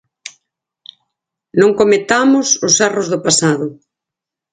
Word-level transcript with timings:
Non 1.59 1.71
cometamos 1.79 2.47
os 2.67 2.75
erros 2.89 3.07
do 3.13 3.19
pasado. 3.25 3.67